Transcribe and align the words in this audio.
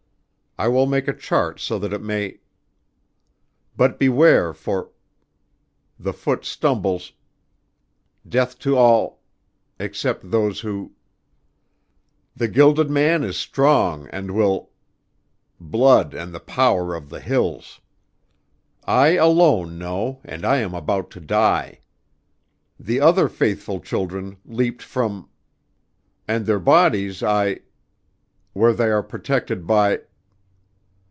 I 0.59 0.67
will 0.67 0.85
make 0.85 1.07
a 1.07 1.13
chart 1.15 1.59
so 1.59 1.79
that 1.79 1.93
it 1.93 2.03
may. 2.03 2.39
But 3.77 3.97
beware 3.97 4.53
for 4.53 4.91
the 5.97 6.11
foot 6.13 6.45
stumbles 6.45 7.13
death 8.27 8.59
to 8.59 8.77
all 8.77 9.21
except 9.79 10.29
those 10.29 10.59
who. 10.59 10.91
The 12.35 12.47
Gilded 12.49 12.91
Man 12.91 13.23
is 13.23 13.37
strong 13.37 14.07
and 14.09 14.31
will 14.31 14.69
blood 15.59 16.13
and 16.13 16.31
the 16.31 16.39
power 16.41 16.95
of 16.95 17.09
the 17.09 17.21
hills. 17.21 17.79
I 18.83 19.13
alone 19.15 19.79
know 19.79 20.19
and 20.23 20.45
I 20.45 20.57
am 20.57 20.75
about 20.75 21.09
to 21.11 21.21
die. 21.21 21.79
The 22.79 22.99
other 22.99 23.29
faithful 23.29 23.79
children, 23.79 24.37
leaped 24.45 24.83
from 24.83 25.27
and 26.27 26.45
their 26.45 26.59
bodies 26.59 27.23
I 27.23 27.61
where 28.53 28.73
they 28.73 28.89
are 28.89 29.01
protected 29.01 29.65
by 29.65 30.01